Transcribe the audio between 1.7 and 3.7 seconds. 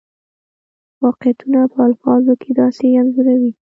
په الفاظو کې داسې انځوروي.